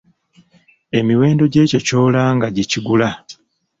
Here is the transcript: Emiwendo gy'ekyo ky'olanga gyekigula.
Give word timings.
Emiwendo 0.99 1.43
gy'ekyo 1.53 1.79
ky'olanga 1.87 2.47
gyekigula. 2.55 3.09